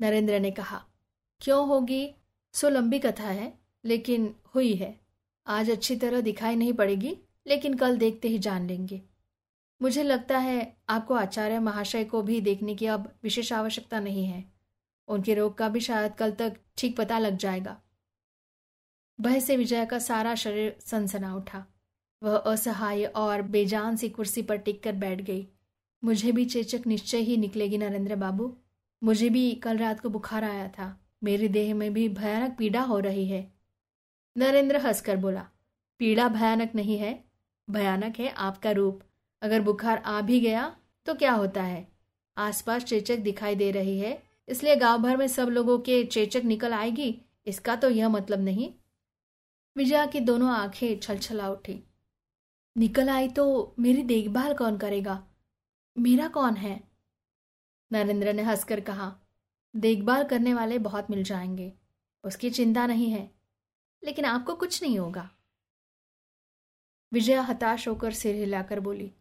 नरेंद्र 0.00 0.38
ने 0.40 0.50
कहा, 0.50 0.84
क्यों 1.40 1.66
होगी? 1.68 2.14
सो 2.54 2.68
लंबी 2.68 2.98
कथा 2.98 3.28
है, 3.28 3.52
लेकिन 3.84 4.34
हुई 4.54 4.74
है। 4.74 5.00
आज 5.46 5.70
अच्छी 5.70 5.96
तरह 5.96 6.20
दिखाई 6.20 6.56
नहीं 6.56 6.72
पड़ेगी, 6.72 7.16
लेकिन 7.46 7.74
कल 7.74 7.98
देखते 7.98 8.28
ही 8.28 8.38
जान 8.38 8.66
लेंगे। 8.66 9.02
मुझे 9.80 10.02
लगता 10.02 10.38
है 10.38 10.76
आपको 10.88 11.14
आचार्य 11.14 11.58
महाशय 11.58 12.04
को 12.04 12.22
भी 12.22 12.40
देखने 12.40 12.74
की 12.74 12.86
अब 12.86 13.12
विशेष 13.22 13.52
आवश्यकता 13.52 14.00
नहीं 14.00 14.24
है। 14.24 14.44
उनके 15.08 15.34
रोग 15.34 15.56
का 15.58 15.68
भी 15.68 15.80
शायद 15.80 16.14
कल 16.14 16.32
तक 16.32 16.56
ठीक 16.76 16.96
पता 16.96 17.18
लग 17.18 17.36
जाएगा। 17.36 17.80
भय 19.18 19.40
से 19.40 19.56
विजय 19.56 19.86
का 19.86 19.98
सारा 19.98 20.34
शरीर 20.34 20.76
सनसना 20.80 21.34
उठा। 21.36 21.64
वह 22.22 22.36
असहाय 22.36 23.04
और 23.04 23.42
बेजान 23.42 23.96
सी 23.96 24.08
कुर्सी 24.08 24.42
पर 24.42 24.56
टिक 24.56 24.82
कर 24.82 24.92
बैठ 24.92 25.20
गई। 25.20 25.46
मुझे 26.02 26.32
भी 26.32 26.44
चेचक 26.44 26.86
निश्चय 26.86 27.18
ही 27.18 27.36
निकलेगी 27.36 27.78
नरेंद्र 27.78 28.16
बाबू। 28.16 28.56
मुझे 29.02 29.28
भी 29.30 29.52
कल 29.54 29.78
रात 29.78 30.00
को 30.00 30.08
बुखार 30.08 30.44
आया 30.44 30.68
था। 30.68 30.96
मेरे 31.24 31.48
देह 31.48 31.74
में 31.74 31.92
भी 31.94 32.08
भयानक 32.08 32.56
पीड़ा 32.58 32.80
हो 32.80 32.98
रही 32.98 33.26
है। 33.28 33.52
नरेंद्र 34.36 34.76
हंसकर 34.76 35.16
बोला, 35.16 35.46
पीड़ा 36.00 36.28
भयानक 36.28 36.74
नहीं 36.74 36.98
है। 36.98 37.24
भयानक 37.68 38.18
है 38.18 38.28
आपका 38.28 38.70
रूप। 38.70 39.02
अगर 39.42 39.60
बुखार 39.60 39.98
आ 39.98 40.20
भी 40.20 40.40
गया 40.40 40.76
तो 41.06 41.14
क्या 41.14 41.32
होता 41.32 41.62
है? 41.62 41.86
आसपास 42.36 42.84
चेचक 42.84 43.18
दिखाई 43.18 43.54
दे 43.54 43.70
रही 43.70 43.98
है, 43.98 44.22
इसलिए 44.48 44.76
गाँव 44.76 45.02
भर 45.02 45.16
में 45.16 45.26
सब 45.28 45.48
लोगों 45.48 45.78
के 45.78 46.04
चेचक 46.04 46.42
निकल 46.44 46.72
आएगी। 46.72 47.14
इसका 47.46 47.76
तो 47.76 47.90
यह 47.90 48.08
मतलब 48.08 48.40
नहीं। 48.40 48.72
विजया 49.76 50.06
की 50.06 50.20
दोनों 50.20 50.50
आँखें 50.50 50.98
छलछला 50.98 51.48
उठी। 51.50 51.82
निकल 52.76 53.08
आई 53.08 53.28
तो 53.28 53.74
मेरी 53.78 54.02
देखभाल 54.02 54.54
कौन 54.54 54.76
करेगा? 54.76 55.22
मेरा 55.98 56.28
कौन 56.28 56.56
है? 56.56 56.84
नरेंद्र 57.92 58.32
ने 58.32 58.42
हंसकर 58.42 58.80
कहा, 58.80 59.20
देखभाल 59.76 60.24
करने 60.24 60.54
वाले 60.54 60.78
बहुत 60.78 61.10
मिल 61.10 61.22
जाएँगे। 61.22 61.72
उसकी 62.24 62.50
चिंता 62.50 62.86
नहीं 62.86 63.10
है, 63.10 63.30
लेकिन 64.04 64.24
आपको 64.24 64.54
कुछ 64.54 64.82
नहीं 64.82 64.98
होगा। 64.98 65.30
विजया 67.12 67.42
हताश 67.42 67.88
होकर 67.88 68.12
सिर 68.12 68.34
हिलाकर 68.34 68.80
बोली, 68.80 69.12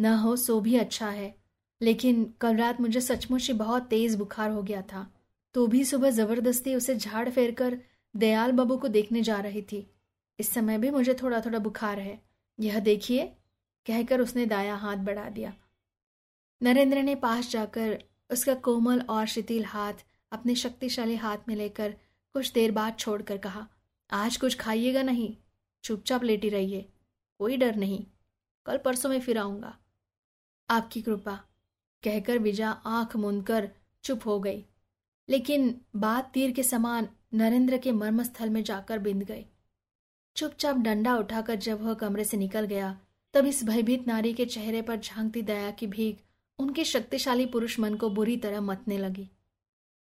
न 0.00 0.06
हो, 0.06 0.36
सो 0.36 0.60
भी 0.60 0.76
अच्छा 0.76 1.08
है। 1.08 1.42
लेकिन 1.82 2.34
कल 2.40 2.56
रात 2.56 2.80
मुझे 2.80 3.00
सचमुच 3.00 3.46
ही 3.46 3.52
बहुत 3.52 3.82
तेज 3.82 4.14
बुखार 4.14 4.50
हो 4.50 4.62
गया 4.62 4.82
था। 4.82 5.14
तो 5.54 5.66
भी 5.66 5.84
सुबह 5.84 6.10
ज़बरदस्ती 6.10 6.74
उसे 6.74 6.96
झाड़ 6.96 7.30
फेर 7.30 7.54
कर 7.54 7.78
दयाल 8.16 8.52
बाबू 8.52 8.76
को 8.76 8.88
देखने 8.88 9.22
जा 9.22 9.40
रही 9.40 9.62
थी। 9.62 9.94
इस 10.40 10.48
समय 10.50 10.78
भी 10.78 10.90
मुझे 10.90 11.14
थोड़ा 11.14 11.40
थोड़ा 11.40 11.58
बुखार 11.58 11.98
है। 11.98 12.22
यह 12.60 12.78
देखिए, 12.80 13.26
कहकर 13.86 14.20
उसने 14.20 14.46
दाया 14.46 14.74
हाथ 14.74 14.96
बढ़ा 14.96 15.28
दिया। 15.28 15.56
नरेंद्र 16.62 17.02
ने 17.02 17.14
पास 17.14 17.50
जाकर 17.50 18.04
उसका 18.30 18.54
कोमल 18.54 19.00
और 19.00 19.26
शिथिल 19.26 19.64
हाथ 19.64 19.92
अपने 20.32 20.54
शक्तिशाली 20.54 21.16
हाथ 21.16 21.36
में 21.48 21.56
लेकर 21.56 21.94
कुछ 22.32 22.52
देर 22.52 22.70
बाद 22.70 22.98
छोड़कर 22.98 23.38
कहा, 23.38 23.66
आज 24.12 24.36
कुछ 24.36 24.56
खाइएगा 24.56 25.02
नहीं, 25.02 25.36
चुपचाप 25.84 26.24
लेटी 26.24 26.48
रहिए, 26.48 26.88
कोई 27.38 27.56
डर 27.56 27.76
नहीं, 27.76 28.06
कल 28.66 28.76
परसों 28.76 29.08
में 29.08 29.20
फिर 29.20 29.38
आऊँगा। 29.38 29.78
आपकी 30.70 31.02
कृपा, 31.02 31.44
कहकर 32.02 32.38
विजा 32.38 32.70
आँख 32.70 33.16
मूंदकर 33.16 33.70
चुप 34.04 34.26
हो 34.26 34.40
गई। 34.40 34.64
लेकिन 35.28 35.80
बात 35.96 36.30
तीर 36.34 36.50
के 36.50 36.62
समान 36.62 37.08
नरेंद्र 37.34 37.78
के 37.78 37.92
मर्मस्थल 37.92 38.50
में 38.50 38.64
जाकर 38.64 38.98
बिंद 38.98 39.22
गई। 39.22 39.46
चुपचाप 40.36 40.76
डंडा 40.76 41.16
उठाकर 41.16 41.54
जब 41.54 41.82
वह 41.82 41.94
कमरे 41.94 42.24
से 42.24 42.36
निकल 42.36 42.64
गया, 42.64 43.00
तब 43.34 43.46
इस 43.46 43.64
भयभीत 43.64 44.06
नारी 44.06 44.32
के 44.34 44.44
चेहरे 44.44 44.82
पर 44.82 44.96
झांकती 44.96 45.42
दया 45.42 45.70
की 45.70 45.86
भीख 45.86 46.22
उनके 46.58 46.84
शक्तिशाली 46.84 47.46
पुरुष 47.46 47.78
मन 47.80 47.94
को 47.94 48.10
बुरी 48.10 48.36
तरह 48.36 48.60
मतने 48.60 48.98
लगी। 48.98 49.28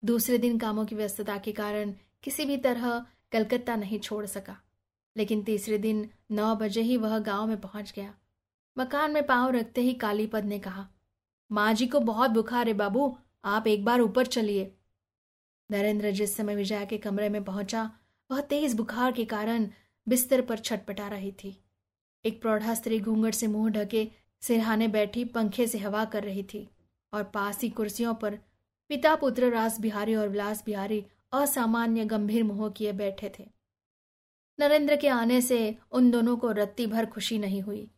दूसरे 0.02 0.38
दिन 0.38 0.58
कामों 0.58 0.84
की 0.84 0.94
व्यस्तता 0.94 1.36
के 1.38 1.52
कारण 1.52 1.92
किसी 2.22 2.44
भी 2.44 2.56
तरह 2.56 3.04
कलकत्ता 3.32 3.76
नहीं 3.76 3.98
छोड़ 3.98 4.24
सका, 4.26 4.56
लेकिन 5.16 5.42
तीसरे 5.42 5.78
दिन 5.78 6.08
नौ 6.30 6.54
बजे 6.54 6.82
ही 6.82 6.96
वह 6.96 7.18
गाँव 7.18 7.46
में 7.46 7.60
पहुँच 7.60 7.92
गया। 7.96 8.14
मकान 8.76 9.12
में 9.12 9.26
पाँव 9.26 9.50
रखते 9.50 9.80
ही 9.80 9.92
कालीपद 9.94 10.44
ने 10.44 10.58
कहा, 10.58 10.86
माँ 11.50 11.72
जी 11.74 11.86
को 11.86 12.00
बहुत 12.00 12.30
बुखार 12.30 12.68
है 12.68 12.74
बाबू, 12.74 13.16
आप 13.44 13.66
एक 13.66 13.84
बार 13.84 14.00
ऊपर 14.00 14.26
चलिए। 14.26 14.72
नरेंद्र 15.70 16.10
जिस 16.10 16.36
समय 16.36 16.54
विजया 16.54 16.84
के 16.84 16.98
कमरे 16.98 17.28
में 17.28 17.42
पहुँचा, 17.44 17.90
वह 18.30 18.40
तेज 18.40 18.74
बुखार 18.74 19.12
के 19.12 19.24
कारण 19.24 19.68
बिस्तर 20.06 20.40
पर 20.40 20.58
छटपटा 20.58 21.08
रही 21.08 21.32
थी। 21.34 21.56
एक 22.24 22.40
प्रौढ़ा 22.42 22.74
स्त्री 22.74 22.98
घूंघट 23.00 23.34
से 23.34 23.46
मुँह 23.46 23.70
ढके 23.70 24.08
सिरहाने 24.42 24.88
बैठी 24.88 25.24
पंखे 25.24 25.66
से 25.66 25.78
हवा 25.78 26.04
कर 26.04 26.24
रही 26.24 26.42
थी 26.42 26.68
और 27.12 27.22
पास 27.24 27.60
ही 27.62 27.70
कुर्सियों 27.70 28.14
पर 28.14 28.38
पिता 28.90 29.14
पुत्र 29.16 29.50
रास 29.50 29.80
बिहारी 29.80 30.14
और 30.14 30.28
विलास 30.28 30.62
बिहारी 30.66 31.04
असामान्य 31.32 32.04
गंभीर 32.04 32.44
मुँह 32.44 32.68
किए 32.68 32.92
बैठे 32.92 33.32
थे। 33.38 33.46
नरेंद्र 34.58 34.96
के 34.96 35.08
आने 35.08 35.40
से 35.40 35.76
उन 35.92 36.10
दोनों 36.10 36.36
को 36.36 36.50
रत्ती 36.52 36.86
भर 36.86 37.06
खुशी 37.06 37.38
नहीं 37.38 37.60
हुई। 37.62 37.88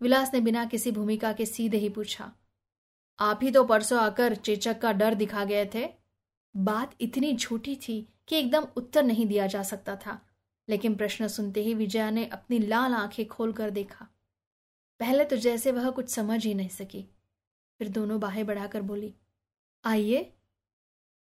विलास 0.00 0.30
ने 0.34 0.40
बिना 0.40 0.64
किसी 0.64 0.92
भूमिका 0.92 1.32
के 1.32 1.46
सीधे 1.46 1.78
ही 1.78 1.88
पूछा, 1.88 2.30
आप 3.18 3.40
ही 3.42 3.50
तो 3.50 3.64
परसों 3.64 3.98
आकर 4.00 4.34
चेचक 4.34 4.78
का 4.78 4.92
डर 4.92 5.14
दिखा 5.14 5.44
गए 5.44 5.64
थे। 5.74 5.88
बात 6.54 6.94
इतनी 7.00 7.32
झूठी 7.36 7.74
थी 7.78 8.06
कि 8.28 8.36
एकदम 8.36 8.66
उत्तर 8.76 9.02
नहीं 9.02 9.26
दिया 9.26 9.46
जा 9.46 9.62
सकता 9.62 9.96
था, 9.96 10.20
लेकिन 10.68 10.94
प्रश्न 10.94 11.28
सुनते 11.28 11.62
ही 11.62 11.74
विजया 11.74 12.10
ने 12.10 12.24
अपनी 12.26 12.58
लाल 12.58 12.94
आँखें 12.94 13.26
खोलकर 13.26 13.70
देखा। 13.70 14.06
पहले 15.00 15.24
तो 15.24 15.36
जैसे 15.38 15.72
वह 15.72 15.90
कुछ 15.90 16.08
समझ 16.08 16.44
ही 16.44 16.54
नहीं 16.54 16.68
सकी। 16.70 17.04
फिर 17.80 17.88
दोनों 17.90 18.18
बाहें 18.20 18.44
बढ़ाकर 18.46 18.82
बोली, 18.82 19.14
आइए। 19.84 20.20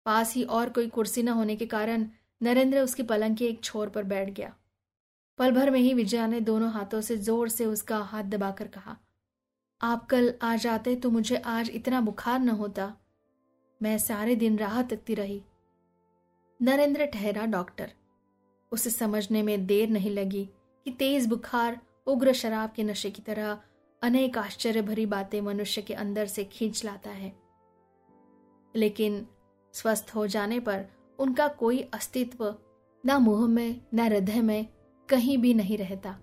पास 0.06 0.35
ही 0.35 0.42
और 0.44 0.71
कोई 0.71 0.88
कुर्सी 0.88 1.23
न 1.23 1.28
होने 1.30 1.56
के 1.56 1.66
कारण 1.66 2.06
नरेंद्र 2.40 2.80
उसकी 2.80 3.02
पलंग 3.04 3.37
के 3.37 3.47
एक 3.47 3.62
छोर 3.64 3.88
पर 3.88 4.04
बैठ 4.04 4.30
गया। 4.30 4.54
पल 5.38 5.52
भर 5.52 5.71
में 5.71 5.78
ही 5.80 5.94
विजया 5.94 6.26
ने 6.26 6.40
दोनों 6.42 6.71
हाथों 6.73 7.00
से 7.00 7.16
ज़ोर 7.18 7.49
से 7.49 7.66
उसका 7.66 7.99
हाथ 8.00 8.25
दबाकर 8.25 8.68
कहा, 8.68 8.97
आप 9.80 10.06
कल 10.06 10.33
आ 10.42 10.54
जाते 10.56 10.94
तो 10.97 11.11
मुझे 11.11 11.37
आज 11.37 11.71
इतना 11.71 12.00
बुखार 12.00 12.38
न 12.40 12.49
होता। 12.50 12.92
मैं 13.80 13.97
सारे 13.99 14.35
दिन 14.37 14.59
राह 14.59 14.80
तकती 14.83 15.14
रही। 15.14 15.42
नरेंद्र 16.61 17.06
ठहरा 17.06 17.47
डॉक्टर। 17.49 17.92
उसे 18.73 18.90
समझने 18.90 19.42
में 19.42 19.66
देर 19.66 19.88
नहीं 19.90 20.11
लगी 20.11 20.44
कि 20.87 20.90
तेज 20.92 21.27
बुखार 21.27 21.81
उग्र 22.07 22.33
शराब 22.33 22.71
के 22.71 22.83
नशे 22.83 23.11
की 23.11 23.23
तरह 23.23 23.59
अनेक 24.03 24.38
आश्चर्य 24.38 24.83
भरी 24.83 25.07
बातें 25.07 25.40
मनुष्य 25.40 25.83
के 25.83 25.95
अंदर 25.95 26.27
से 26.27 26.45
खींच 26.45 26.85
लाता 26.85 27.11
है। 27.11 27.37
लेकिन 28.77 29.27
स्वस्थ 29.73 30.12
हो 30.14 30.27
जाने 30.27 30.61
पर 30.61 30.85
उनका 31.19 31.49
कोई 31.49 31.81
अस्तित्व 31.81 32.57
न 33.07 33.12
मुँह 33.12 33.49
में, 33.49 33.81
न 33.95 34.01
हृदय 34.01 34.40
में 34.40 34.67
कहीं 35.09 35.38
भी 35.38 35.55
नहीं 35.55 35.79
रहता। 35.79 36.19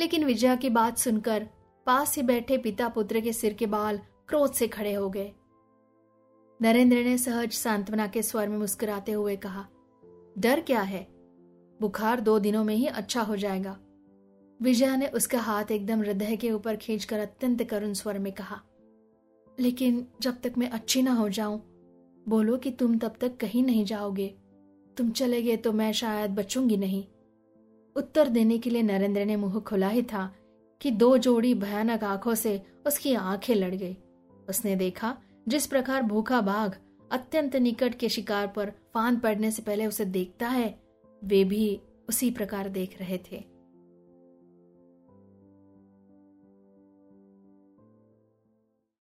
लेकिन 0.00 0.24
विजया 0.24 0.56
की 0.56 0.70
बात 0.70 0.98
सुनकर 0.98 1.48
पास 1.86 2.16
ही 2.16 2.22
बैठे 2.22 2.58
पिता 2.58 2.88
पुत्र 2.88 3.20
के 3.20 3.32
सिर 3.32 3.52
के 3.52 3.66
बाल 3.66 3.98
क्रोध 4.28 4.52
से 4.52 4.68
खड़े 4.68 4.94
हो 4.94 5.10
गए। 5.10 5.32
नरेंद्र 6.62 6.96
ने 6.96 7.18
सहज 7.18 7.52
सांत्वना 7.52 8.06
के 8.06 8.22
स्वर 8.22 8.48
में 8.48 8.58
मुस्कुराते 8.58 9.12
हुए 9.12 9.36
कहा, 9.36 9.68
डर 10.38 10.60
क्या 10.60 10.80
है? 10.80 11.06
बुखार 11.80 12.20
दो 12.20 12.38
दिनों 12.38 12.64
में 12.64 12.74
ही 12.74 12.86
अच्छा 12.86 13.22
हो 13.22 13.36
जाएगा। 13.36 13.78
विजया 14.60 14.96
ने 14.96 15.06
उसका 15.06 15.38
हाथ 15.40 15.70
एकदम 15.70 16.00
हृदय 16.00 16.36
के 16.36 16.50
ऊपर 16.52 16.76
खींचकर 16.76 17.18
अत्यंत 17.18 17.62
करुण 17.62 17.92
स्वर 17.92 18.18
में 18.18 18.32
कहा, 18.32 18.60
लेकिन 19.58 20.06
जब 20.22 20.40
तक 20.40 20.58
मैं 20.58 20.68
अच्छी 20.70 21.02
ना 21.02 21.12
हो 21.12 21.28
जाऊँ, 21.28 21.60
बोलो 22.26 22.56
कि 22.56 22.70
तुम 22.70 22.98
तब 22.98 23.14
तक 23.20 23.36
कहीं 23.36 23.62
नहीं 23.62 23.84
जाओगे। 23.84 24.34
तुम 24.96 25.10
चले 25.10 25.42
गए 25.42 25.56
तो 25.56 25.72
मैं 25.72 25.92
शायद 25.92 26.30
बचूँगी 26.30 26.76
नहीं। 26.76 27.04
उत्तर 27.96 28.28
देने 28.28 28.58
के 28.58 28.70
लिए 28.70 28.82
नरेंद्र 28.82 29.24
ने 29.24 29.36
मुँह 29.36 29.58
खुला 29.60 29.88
ही 29.88 30.02
था 30.02 30.30
कि 30.80 30.90
दो 30.90 31.16
जोड़ी 31.18 31.54
भयानक 31.54 32.04
आँखों 32.04 32.34
से 32.34 32.60
उसकी 32.86 33.14
आँखें 33.14 33.54
लड़ 33.54 33.74
गई। 33.74 33.96
उसने 34.48 34.76
देखा, 34.76 35.16
जिस 35.48 35.66
प्रकार 35.66 36.02
भूखा 36.02 36.40
बाघ 36.40 36.70
अत्यंत 37.10 37.56
निकट 37.56 37.94
के 37.94 38.08
शिकार 38.08 38.46
पर 38.46 38.72
फांद 38.94 39.20
पड़ने 39.20 39.50
से 39.50 39.62
पहले 39.62 39.86
उसे 39.86 40.04
देखता 40.06 40.48
है, 40.48 40.74
वे 41.22 41.44
भी 41.44 41.80
उसी 42.08 42.30
प्रकार 42.30 42.68
देख 42.68 42.98
रहे 43.00 43.18
थे। 43.32 43.42